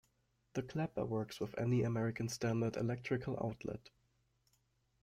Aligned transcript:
The 0.53 0.63
Clapper 0.63 1.05
works 1.05 1.39
with 1.39 1.55
any 1.59 1.83
American 1.83 2.27
standard 2.27 2.75
electrical 2.75 3.37
outlet. 3.39 3.91